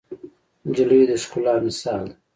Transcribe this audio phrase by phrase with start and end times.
[0.67, 2.15] نجلۍ د ښکلا مثال ده.